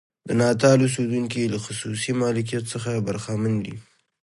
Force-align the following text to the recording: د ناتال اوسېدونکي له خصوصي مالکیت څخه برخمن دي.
د 0.27 0.29
ناتال 0.41 0.77
اوسېدونکي 0.83 1.41
له 1.53 1.57
خصوصي 1.65 2.11
مالکیت 2.21 2.63
څخه 2.73 3.03
برخمن 3.07 3.53
دي. 3.65 3.75